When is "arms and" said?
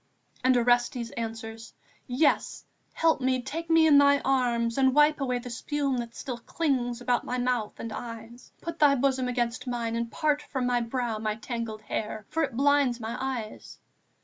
4.21-4.95